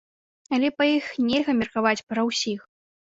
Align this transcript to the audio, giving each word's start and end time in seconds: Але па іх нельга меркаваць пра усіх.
Але 0.57 0.71
па 0.79 0.87
іх 0.93 1.11
нельга 1.27 1.55
меркаваць 1.59 1.95
пра 2.09 2.21
усіх. 2.31 2.59